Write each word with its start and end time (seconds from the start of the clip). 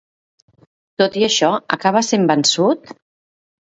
Tot 1.03 1.19
i 1.23 1.27
això, 1.29 1.53
acaba 1.79 2.05
sent 2.11 2.29
vençut? 2.35 2.95